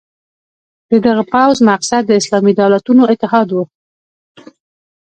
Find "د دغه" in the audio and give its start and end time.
0.89-1.23